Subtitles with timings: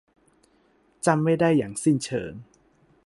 [1.05, 2.33] จำไม่ได้อย่างสิ้นเชิง